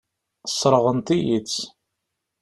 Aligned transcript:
Sseṛɣent-iyi-tt. 0.51 1.57